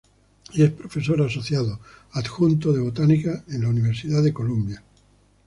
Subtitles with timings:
[0.53, 1.79] Y es profesor asociado
[2.13, 4.81] adjunto de Botánica en la Universidad de Columbia.